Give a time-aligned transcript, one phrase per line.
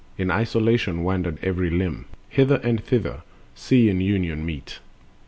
[0.17, 3.21] In isolation wandered every limb, Hither and thither
[3.53, 4.79] seeing union meet.
[4.79, 4.79] 59.